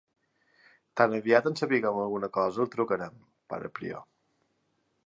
Tan 1.01 1.13
aviat 1.17 1.49
en 1.51 1.59
sapiguem 1.61 2.01
alguna 2.05 2.31
cosa 2.39 2.65
el 2.65 2.73
trucarem, 2.77 3.21
pare 3.55 3.73
prior. 3.79 4.07